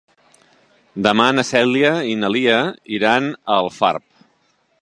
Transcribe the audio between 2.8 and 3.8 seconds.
iran a